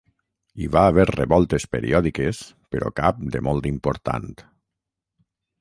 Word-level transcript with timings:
Hi 0.61 0.69
va 0.75 0.85
haver 0.91 1.05
revoltes 1.09 1.67
periòdiques 1.75 2.41
però 2.77 2.91
cap 3.03 3.23
de 3.37 3.45
molt 3.51 3.71
important. 3.73 4.29